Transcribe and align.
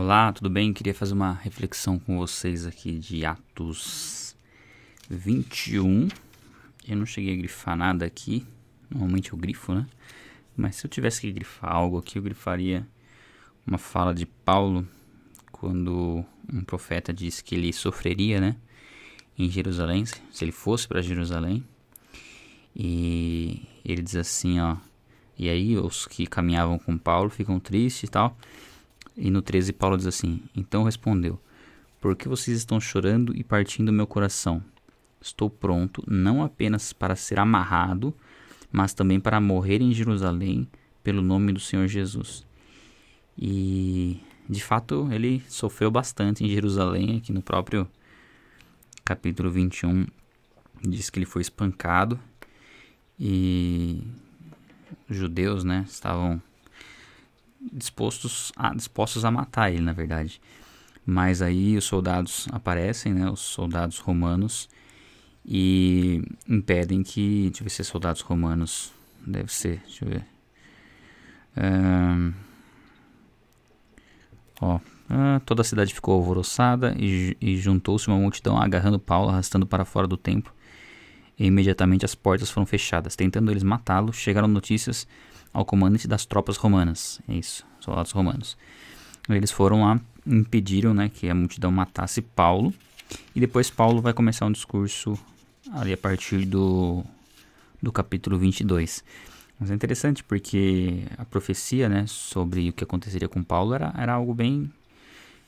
Olá, 0.00 0.32
tudo 0.32 0.48
bem? 0.48 0.72
Queria 0.72 0.94
fazer 0.94 1.12
uma 1.12 1.32
reflexão 1.32 1.98
com 1.98 2.18
vocês 2.18 2.64
aqui 2.64 3.00
de 3.00 3.26
Atos 3.26 4.36
21. 5.10 6.06
Eu 6.86 6.96
não 6.96 7.04
cheguei 7.04 7.34
a 7.34 7.36
grifar 7.36 7.76
nada 7.76 8.06
aqui, 8.06 8.46
normalmente 8.88 9.32
eu 9.32 9.36
grifo, 9.36 9.74
né? 9.74 9.88
Mas 10.56 10.76
se 10.76 10.86
eu 10.86 10.88
tivesse 10.88 11.20
que 11.20 11.32
grifar 11.32 11.74
algo 11.74 11.98
aqui, 11.98 12.16
eu 12.16 12.22
grifaria 12.22 12.86
uma 13.66 13.76
fala 13.76 14.14
de 14.14 14.24
Paulo 14.24 14.86
quando 15.50 16.24
um 16.48 16.62
profeta 16.62 17.12
disse 17.12 17.42
que 17.42 17.56
ele 17.56 17.72
sofreria, 17.72 18.40
né? 18.40 18.54
Em 19.36 19.50
Jerusalém, 19.50 20.04
se 20.06 20.44
ele 20.44 20.52
fosse 20.52 20.86
para 20.86 21.02
Jerusalém. 21.02 21.64
E 22.72 23.62
ele 23.84 24.02
diz 24.02 24.14
assim, 24.14 24.60
ó. 24.60 24.76
E 25.36 25.48
aí 25.48 25.76
os 25.76 26.06
que 26.06 26.24
caminhavam 26.24 26.78
com 26.78 26.96
Paulo 26.96 27.28
ficam 27.28 27.58
tristes 27.58 28.04
e 28.04 28.12
tal. 28.12 28.38
E 29.20 29.30
no 29.30 29.42
13, 29.42 29.72
Paulo 29.72 29.96
diz 29.96 30.06
assim: 30.06 30.40
Então 30.54 30.84
respondeu: 30.84 31.40
Por 32.00 32.14
que 32.14 32.28
vocês 32.28 32.56
estão 32.56 32.80
chorando 32.80 33.36
e 33.36 33.42
partindo 33.42 33.92
meu 33.92 34.06
coração? 34.06 34.62
Estou 35.20 35.50
pronto 35.50 36.04
não 36.06 36.44
apenas 36.44 36.92
para 36.92 37.16
ser 37.16 37.40
amarrado, 37.40 38.14
mas 38.70 38.94
também 38.94 39.18
para 39.18 39.40
morrer 39.40 39.82
em 39.82 39.92
Jerusalém 39.92 40.68
pelo 41.02 41.20
nome 41.20 41.52
do 41.52 41.58
Senhor 41.58 41.88
Jesus. 41.88 42.46
E 43.36 44.20
de 44.48 44.62
fato 44.62 45.08
ele 45.10 45.42
sofreu 45.48 45.90
bastante 45.90 46.44
em 46.44 46.48
Jerusalém, 46.48 47.16
aqui 47.16 47.32
no 47.32 47.42
próprio 47.42 47.88
capítulo 49.04 49.50
21 49.50 50.06
diz 50.82 51.10
que 51.10 51.18
ele 51.18 51.26
foi 51.26 51.42
espancado 51.42 52.20
e 53.18 54.02
os 55.08 55.16
judeus, 55.16 55.64
né, 55.64 55.84
estavam 55.88 56.40
dispostos 57.78 58.52
a, 58.56 58.74
dispostos 58.74 59.24
a 59.24 59.30
matar 59.30 59.70
ele, 59.70 59.82
na 59.82 59.92
verdade. 59.92 60.40
Mas 61.06 61.40
aí 61.40 61.76
os 61.76 61.84
soldados 61.84 62.46
aparecem, 62.52 63.14
né, 63.14 63.30
os 63.30 63.40
soldados 63.40 63.98
romanos, 63.98 64.68
e 65.44 66.22
impedem 66.46 67.02
que. 67.02 67.44
Deixa 67.44 67.62
eu 67.62 67.64
ver 67.64 67.70
se 67.70 67.80
é 67.80 67.84
soldados 67.84 68.20
romanos. 68.20 68.92
Deve 69.26 69.52
ser, 69.52 69.80
deixa 69.86 70.04
eu 70.04 70.10
ver. 70.10 70.24
Um, 71.56 72.32
ó, 74.60 74.76
uh, 74.76 75.40
toda 75.46 75.62
a 75.62 75.64
cidade 75.64 75.94
ficou 75.94 76.14
alvoroçada 76.14 76.94
e, 76.98 77.36
e 77.40 77.56
juntou-se 77.56 78.06
uma 78.08 78.18
multidão 78.18 78.60
agarrando 78.60 78.98
Paulo, 78.98 79.30
arrastando 79.30 79.66
para 79.66 79.84
fora 79.84 80.06
do 80.06 80.16
templo. 80.16 80.52
E 81.38 81.46
imediatamente 81.46 82.04
as 82.04 82.14
portas 82.14 82.50
foram 82.50 82.66
fechadas. 82.66 83.16
Tentando 83.16 83.50
eles 83.50 83.62
matá-lo, 83.62 84.12
chegaram 84.12 84.48
notícias 84.48 85.06
ao 85.52 85.64
comandante 85.64 86.06
das 86.06 86.24
tropas 86.24 86.56
romanas. 86.56 87.20
É 87.28 87.34
isso, 87.34 87.64
soldados 87.80 88.12
romanos. 88.12 88.56
Eles 89.28 89.50
foram 89.50 89.82
lá, 89.82 90.00
impediram 90.26 90.94
né, 90.94 91.08
que 91.08 91.28
a 91.28 91.34
multidão 91.34 91.70
matasse 91.70 92.22
Paulo. 92.22 92.72
E 93.34 93.40
depois 93.40 93.70
Paulo 93.70 94.00
vai 94.00 94.12
começar 94.12 94.46
um 94.46 94.52
discurso 94.52 95.18
ali 95.72 95.92
a 95.92 95.96
partir 95.96 96.44
do, 96.44 97.04
do 97.82 97.92
capítulo 97.92 98.38
22. 98.38 99.04
Mas 99.58 99.70
é 99.70 99.74
interessante 99.74 100.22
porque 100.22 101.02
a 101.16 101.24
profecia 101.24 101.88
né, 101.88 102.04
sobre 102.06 102.70
o 102.70 102.72
que 102.72 102.84
aconteceria 102.84 103.28
com 103.28 103.42
Paulo 103.42 103.74
era, 103.74 103.92
era 103.96 104.12
algo 104.12 104.32
bem, 104.32 104.70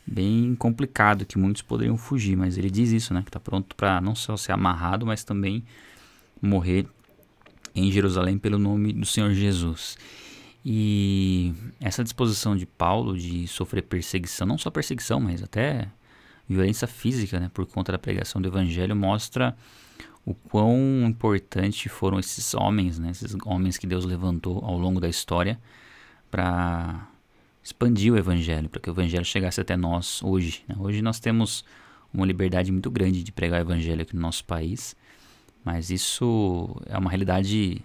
bem 0.06 0.54
complicado, 0.56 1.24
que 1.24 1.38
muitos 1.38 1.62
poderiam 1.62 1.96
fugir. 1.96 2.36
Mas 2.36 2.58
ele 2.58 2.70
diz 2.70 2.90
isso, 2.90 3.14
né, 3.14 3.22
que 3.22 3.28
está 3.28 3.40
pronto 3.40 3.74
para 3.76 4.00
não 4.00 4.14
só 4.14 4.36
ser 4.36 4.52
amarrado, 4.52 5.06
mas 5.06 5.22
também 5.22 5.62
morrer 6.42 6.86
em 7.74 7.90
Jerusalém 7.90 8.38
pelo 8.38 8.58
nome 8.58 8.92
do 8.92 9.06
Senhor 9.06 9.32
Jesus. 9.32 9.96
E 10.64 11.54
essa 11.80 12.04
disposição 12.04 12.56
de 12.56 12.66
Paulo 12.66 13.16
de 13.16 13.48
sofrer 13.48 13.82
perseguição, 13.82 14.46
não 14.46 14.58
só 14.58 14.70
perseguição, 14.70 15.18
mas 15.18 15.42
até 15.42 15.88
violência 16.48 16.86
física, 16.86 17.38
né, 17.38 17.50
por 17.52 17.64
conta 17.66 17.92
da 17.92 17.98
pregação 17.98 18.42
do 18.42 18.48
evangelho, 18.48 18.94
mostra 18.94 19.56
o 20.24 20.34
quão 20.34 20.76
importante 21.06 21.88
foram 21.88 22.18
esses 22.18 22.52
homens, 22.54 22.98
né, 22.98 23.10
esses 23.10 23.34
homens 23.44 23.78
que 23.78 23.86
Deus 23.86 24.04
levantou 24.04 24.62
ao 24.64 24.76
longo 24.76 25.00
da 25.00 25.08
história 25.08 25.58
para 26.30 27.08
expandir 27.62 28.12
o 28.12 28.18
evangelho, 28.18 28.68
para 28.68 28.80
que 28.80 28.90
o 28.90 28.92
evangelho 28.92 29.24
chegasse 29.24 29.60
até 29.60 29.76
nós 29.76 30.22
hoje. 30.22 30.62
Né? 30.68 30.74
Hoje 30.78 31.02
nós 31.02 31.20
temos 31.20 31.64
uma 32.12 32.26
liberdade 32.26 32.72
muito 32.72 32.90
grande 32.90 33.22
de 33.22 33.32
pregar 33.32 33.60
o 33.60 33.64
evangelho 33.64 34.02
aqui 34.02 34.14
no 34.14 34.22
nosso 34.22 34.44
país. 34.44 34.96
Mas 35.64 35.90
isso 35.90 36.76
é 36.86 36.96
uma 36.96 37.10
realidade 37.10 37.82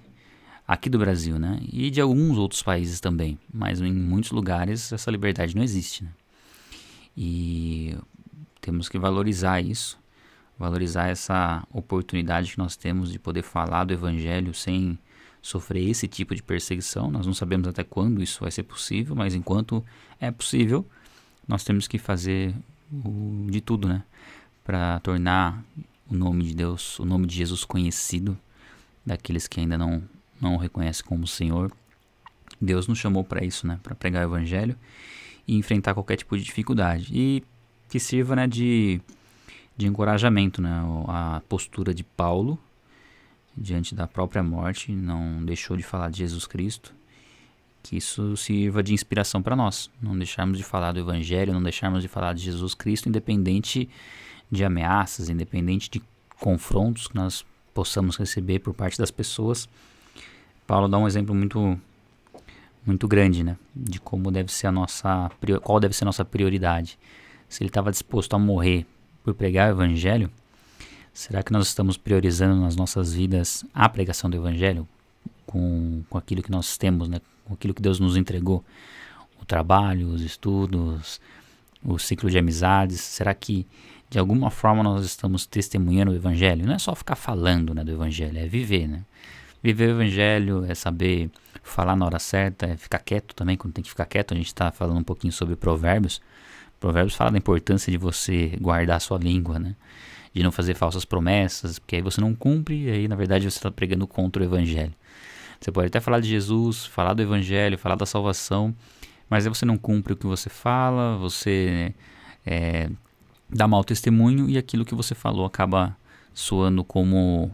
aqui 0.68 0.90
do 0.90 0.98
Brasil, 0.98 1.38
né? 1.38 1.60
E 1.72 1.90
de 1.90 2.02
alguns 2.02 2.38
outros 2.38 2.64
países 2.64 3.00
também. 3.00 3.38
Mas 3.54 3.82
em 3.82 3.94
muitos 3.94 4.32
lugares 4.32 4.92
essa 4.92 5.12
liberdade 5.12 5.56
não 5.56 5.64
existe, 5.64 6.04
né? 6.04 6.10
E 7.18 7.96
temos 8.60 8.90
que 8.90 8.98
valorizar 8.98 9.62
isso, 9.62 9.98
valorizar 10.58 11.08
essa 11.08 11.66
oportunidade 11.72 12.52
que 12.52 12.58
nós 12.58 12.76
temos 12.76 13.12
de 13.12 13.20
poder 13.20 13.44
falar 13.44 13.86
do 13.86 13.94
Evangelho 13.94 14.54
sem 14.54 14.98
sofrer 15.42 15.90
esse 15.90 16.08
tipo 16.08 16.34
de 16.34 16.42
perseguição. 16.42 17.12
Nós 17.12 17.28
não 17.28 17.34
sabemos 17.34 17.68
até 17.68 17.84
quando 17.84 18.22
isso 18.22 18.42
vai 18.42 18.52
ser 18.52 18.64
possível, 18.64 19.16
mas 19.16 19.36
enquanto 19.36 19.86
é 20.20 20.32
possível, 20.32 20.86
nós 21.48 21.64
temos 21.64 21.88
que 21.88 22.00
fazer 22.00 22.54
de 23.50 23.62
tudo, 23.62 23.88
né? 23.88 24.04
Para 24.64 25.00
tornar 25.02 25.64
o 26.10 26.16
nome 26.16 26.44
de 26.44 26.56
Deus, 26.56 27.00
o 27.00 27.06
nome 27.06 27.26
de 27.28 27.36
Jesus 27.36 27.64
conhecido 27.64 28.38
daqueles 29.06 29.48
que 29.48 29.60
ainda 29.60 29.78
não 29.78 30.04
não 30.40 30.56
o 30.56 30.58
reconhecem 30.58 31.06
como 31.06 31.26
Senhor. 31.26 31.72
Deus 32.60 32.88
nos 32.88 32.98
chamou 33.00 33.24
para 33.24 33.44
isso, 33.44 33.66
né, 33.66 33.80
para 33.82 33.96
pregar 33.96 34.26
o 34.26 34.30
evangelho 34.30 34.76
e 35.48 35.56
enfrentar 35.56 35.94
qualquer 35.94 36.18
tipo 36.18 36.38
de 36.38 36.44
dificuldade 36.44 37.10
e 37.14 37.44
que 37.90 38.00
sirva, 38.00 38.36
né, 38.36 38.48
de 38.48 39.02
de 39.78 39.88
encorajamento, 39.88 40.62
né, 40.62 40.72
a 41.08 41.42
postura 41.50 41.94
de 41.94 42.04
Paulo 42.04 42.58
diante 43.58 43.96
da 43.96 44.08
própria 44.08 44.44
morte, 44.44 44.92
não 44.92 45.44
deixou 45.44 45.78
de 45.78 45.84
falar 45.84 46.10
de 46.10 46.20
Jesus 46.20 46.46
Cristo. 46.46 46.94
Que 47.82 47.98
isso 47.98 48.36
sirva 48.36 48.82
de 48.82 48.94
inspiração 48.94 49.42
para 49.42 49.56
nós, 49.56 49.92
não 50.02 50.18
deixarmos 50.18 50.58
de 50.58 50.64
falar 50.64 50.92
do 50.92 51.00
Evangelho, 51.00 51.54
não 51.54 51.62
deixarmos 51.62 52.02
de 52.02 52.08
falar 52.08 52.34
de 52.34 52.42
Jesus 52.42 52.74
Cristo, 52.74 53.08
independente 53.08 53.88
de 54.56 54.66
ameaças, 54.66 55.30
independente 55.30 55.90
de 55.90 56.02
confrontos 56.40 57.08
que 57.08 57.16
nós 57.16 57.46
possamos 57.74 58.18
receber 58.18 58.60
por 58.60 58.74
parte 58.74 58.98
das 58.98 59.12
pessoas. 59.12 59.68
Paulo 60.66 60.88
dá 60.88 60.98
um 60.98 61.08
exemplo 61.08 61.36
muito 61.36 61.80
muito 62.86 63.08
grande, 63.08 63.44
né, 63.44 63.58
de 63.76 64.00
como 64.00 64.32
deve 64.32 64.52
ser 64.52 64.68
a 64.68 64.72
nossa 64.72 65.32
qual 65.64 65.80
deve 65.80 65.96
ser 65.96 66.04
a 66.04 66.06
nossa 66.06 66.24
prioridade. 66.24 67.00
Se 67.50 67.64
ele 67.64 67.70
estava 67.70 67.92
disposto 67.92 68.36
a 68.36 68.40
morrer 68.40 68.86
por 69.24 69.34
pregar 69.34 69.70
o 69.70 69.72
evangelho, 69.72 70.30
será 71.14 71.42
que 71.42 71.52
nós 71.52 71.68
estamos 71.68 71.98
priorizando 71.98 72.62
nas 72.62 72.76
nossas 72.76 73.14
vidas 73.14 73.66
a 73.74 73.90
pregação 73.90 74.30
do 74.30 74.38
evangelho 74.38 74.88
com, 75.46 76.04
com 76.10 76.18
aquilo 76.18 76.44
que 76.44 76.52
nós 76.52 76.78
temos, 76.78 77.08
né, 77.08 77.20
com 77.44 77.54
aquilo 77.54 77.74
que 77.74 77.82
Deus 77.82 78.00
nos 78.00 78.16
entregou, 78.18 78.64
o 79.42 79.46
trabalho, 79.46 80.10
os 80.10 80.22
estudos, 80.22 81.20
o 81.84 81.98
ciclo 81.98 82.30
de 82.30 82.38
amizades? 82.38 83.02
Será 83.02 83.34
que 83.34 83.66
de 84.16 84.20
alguma 84.20 84.50
forma 84.50 84.82
nós 84.82 85.06
estamos 85.06 85.46
testemunhando 85.46 86.14
o 86.14 86.16
evangelho? 86.16 86.66
Não 86.66 86.76
é 86.76 86.80
só 86.80 86.96
ficar 86.96 87.18
falando 87.18 87.74
né, 87.74 87.84
do 87.84 87.92
evangelho, 87.92 88.40
é 88.40 88.48
viver, 88.48 88.88
né? 88.88 89.02
Viver 89.62 89.90
o 89.90 89.92
evangelho 89.92 90.64
é 90.64 90.74
saber 90.74 91.30
falar 91.62 91.98
na 91.98 92.06
hora 92.06 92.18
certa, 92.18 92.66
é 92.66 92.78
ficar 92.78 93.00
quieto 93.00 93.36
também 93.36 93.58
quando 93.58 93.74
tem 93.74 93.84
que 93.84 93.90
ficar 93.90 94.06
quieto. 94.06 94.34
A 94.34 94.38
gente 94.38 94.48
está 94.48 94.72
falando 94.72 95.00
um 95.00 95.04
pouquinho 95.04 95.34
sobre 95.34 95.58
provérbios. 95.58 96.22
Provérbios 96.80 97.14
fala 97.14 97.32
da 97.32 97.38
importância 97.38 97.92
de 97.92 97.98
você 97.98 98.58
guardar 98.62 98.96
a 98.96 99.00
sua 99.02 99.18
língua, 99.18 99.60
né? 99.60 99.76
De 100.34 100.42
não 100.42 100.52
fazer 100.52 100.76
falsas 100.76 101.04
promessas, 101.04 101.78
porque 101.78 101.98
aí 101.98 102.02
você 102.02 102.22
não 102.22 102.34
cumpre 102.34 102.86
e 102.86 102.90
aí 102.90 103.08
na 103.10 103.18
verdade 103.18 103.52
você 103.52 103.58
está 103.58 103.70
pregando 103.70 104.08
contra 104.08 104.42
o 104.42 104.46
evangelho. 104.46 104.94
Você 105.60 105.74
pode 105.74 105.88
até 105.88 106.00
falar 106.00 106.22
de 106.22 106.30
Jesus, 106.30 106.86
falar 106.86 107.16
do 107.16 107.22
evangelho, 107.22 107.78
falar 107.78 107.96
da 107.96 108.06
salvação, 108.06 108.74
mas 109.30 109.46
aí 109.46 109.54
você 109.54 109.66
não 109.66 109.78
cumpre 109.78 110.14
o 110.14 110.16
que 110.16 110.26
você 110.26 110.50
fala, 110.50 111.18
você 111.18 111.94
é, 112.46 112.90
dá 113.50 113.68
mau 113.68 113.84
testemunho 113.84 114.50
e 114.50 114.58
aquilo 114.58 114.86
que 114.86 114.96
você 114.96 115.14
falou 115.16 115.46
acaba 115.46 115.96
soando 116.34 116.84
como, 116.84 117.52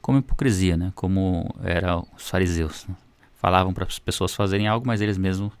como 0.00 0.18
hipocrisia, 0.18 0.76
né? 0.76 0.92
como 0.94 1.54
eram 1.62 2.06
os 2.16 2.28
fariseus. 2.28 2.86
Né? 2.86 2.94
Falavam 3.34 3.72
para 3.72 3.84
as 3.84 3.98
pessoas 3.98 4.34
fazerem 4.34 4.68
algo, 4.68 4.86
mas 4.86 5.00
eles 5.00 5.18
mesmos, 5.18 5.52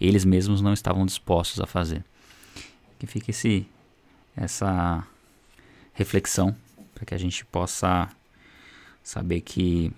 eles 0.00 0.24
mesmos 0.24 0.60
não 0.60 0.72
estavam 0.72 1.04
dispostos 1.06 1.60
a 1.60 1.66
fazer. 1.66 2.04
Que 2.98 3.06
fica 3.06 3.30
esse, 3.30 3.66
essa 4.36 5.06
reflexão 5.92 6.54
para 6.94 7.04
que 7.04 7.14
a 7.14 7.18
gente 7.18 7.44
possa 7.44 8.08
saber 9.02 9.40
que 9.40 9.92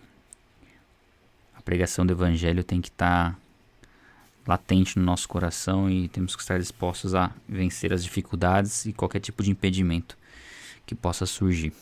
a 1.57 1.63
pregação 1.63 2.05
do 2.05 2.13
evangelho 2.13 2.63
tem 2.63 2.81
que 2.81 2.89
estar 2.89 3.33
tá 3.33 3.39
latente 4.51 4.99
no 4.99 5.05
nosso 5.05 5.29
coração 5.29 5.89
e 5.89 6.09
temos 6.09 6.35
que 6.35 6.43
estar 6.43 6.59
dispostos 6.59 7.15
a 7.15 7.31
vencer 7.49 7.93
as 7.93 8.03
dificuldades 8.03 8.85
e 8.85 8.93
qualquer 8.93 9.21
tipo 9.21 9.43
de 9.43 9.51
impedimento 9.51 10.19
que 10.85 10.95
possa 10.95 11.25
surgir. 11.25 11.73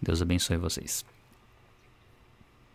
Deus 0.00 0.20
abençoe 0.20 0.58
vocês. 0.58 1.15